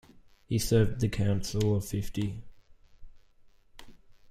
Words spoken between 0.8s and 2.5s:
on the Council of Fifty.